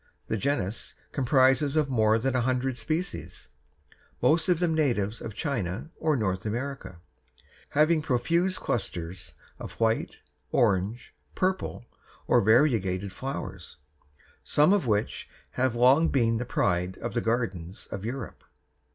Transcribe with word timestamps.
The 0.29 0.35
genus 0.35 0.95
comprises 1.11 1.77
more 1.87 2.17
than 2.17 2.35
a 2.35 2.41
hundred 2.41 2.75
species, 2.75 3.49
most 4.19 4.49
of 4.49 4.57
them 4.57 4.73
natives 4.73 5.21
of 5.21 5.35
China 5.35 5.91
or 5.99 6.17
North 6.17 6.43
America, 6.43 6.97
having 7.77 8.01
profuse 8.01 8.57
clusters 8.57 9.35
of 9.59 9.73
white, 9.73 10.17
orange, 10.51 11.13
purple, 11.35 11.85
or 12.25 12.41
variegated 12.41 13.13
flowers, 13.13 13.77
some 14.43 14.73
of 14.73 14.87
which 14.87 15.29
have 15.51 15.75
long 15.75 16.07
been 16.07 16.37
the 16.39 16.45
pride 16.45 16.97
of 16.97 17.13
the 17.13 17.21
gardens 17.21 17.87
of 17.91 18.03
Europe. 18.03 18.43